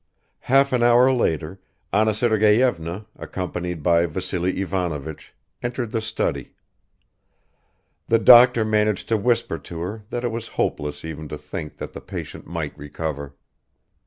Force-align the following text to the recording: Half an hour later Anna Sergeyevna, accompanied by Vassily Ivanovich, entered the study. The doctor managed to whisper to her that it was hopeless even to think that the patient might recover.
Half 0.39 0.73
an 0.73 0.81
hour 0.81 1.11
later 1.11 1.59
Anna 1.93 2.15
Sergeyevna, 2.15 3.05
accompanied 3.17 3.83
by 3.83 4.07
Vassily 4.07 4.59
Ivanovich, 4.59 5.35
entered 5.61 5.91
the 5.91 6.01
study. 6.01 6.55
The 8.07 8.17
doctor 8.17 8.65
managed 8.65 9.07
to 9.09 9.15
whisper 9.17 9.59
to 9.59 9.79
her 9.81 10.03
that 10.09 10.23
it 10.23 10.31
was 10.31 10.47
hopeless 10.57 11.05
even 11.05 11.27
to 11.27 11.37
think 11.37 11.77
that 11.77 11.93
the 11.93 12.01
patient 12.01 12.47
might 12.47 12.75
recover. 12.75 13.35